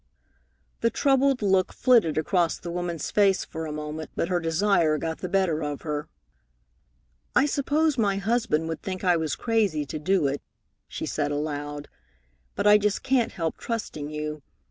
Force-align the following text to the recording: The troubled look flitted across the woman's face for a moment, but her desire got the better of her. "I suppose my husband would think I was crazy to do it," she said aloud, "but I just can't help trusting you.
The 0.79 0.89
troubled 0.89 1.43
look 1.43 1.71
flitted 1.71 2.17
across 2.17 2.57
the 2.57 2.71
woman's 2.71 3.11
face 3.11 3.45
for 3.45 3.67
a 3.67 3.71
moment, 3.71 4.09
but 4.15 4.29
her 4.29 4.39
desire 4.39 4.97
got 4.97 5.19
the 5.19 5.29
better 5.29 5.61
of 5.63 5.83
her. 5.83 6.09
"I 7.35 7.45
suppose 7.45 7.99
my 7.99 8.17
husband 8.17 8.67
would 8.67 8.81
think 8.81 9.03
I 9.03 9.15
was 9.15 9.35
crazy 9.35 9.85
to 9.85 9.99
do 9.99 10.25
it," 10.25 10.41
she 10.87 11.05
said 11.05 11.29
aloud, 11.29 11.87
"but 12.55 12.65
I 12.65 12.79
just 12.79 13.03
can't 13.03 13.33
help 13.33 13.57
trusting 13.57 14.09
you. 14.09 14.41